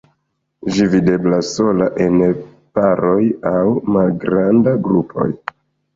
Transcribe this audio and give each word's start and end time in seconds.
Ĝi 0.75 0.85
videblas 0.93 1.51
sola, 1.57 1.89
en 2.05 2.17
paroj 2.79 3.21
aŭ 3.53 3.63
malgrandaj 3.99 4.75
grupoj. 4.89 5.29